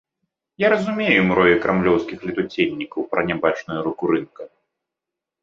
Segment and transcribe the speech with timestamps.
[0.61, 4.43] Я разумею мроі крамлёўскіх летуценнікаў пра нябачную руку рынка.